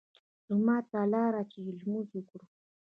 [0.45, 2.45] جومات ته لاړ چې لمونځ وکړي.